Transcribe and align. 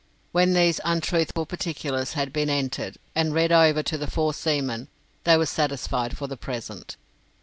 When 0.31 0.53
these 0.55 0.79
untruthful 0.83 1.45
particulars 1.45 2.13
had 2.13 2.33
been 2.33 2.49
entered 2.49 2.97
and 3.13 3.35
read 3.35 3.51
over 3.51 3.83
to 3.83 3.99
the 3.99 4.09
four 4.09 4.33
seamen, 4.33 4.87
they 5.25 5.37
were 5.37 5.45
satisfied 5.45 6.17
for 6.17 6.25
the 6.25 6.35
present. 6.37 6.97